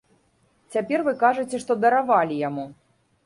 [0.75, 2.65] Цяпер вы кажаце, што даравалі яму.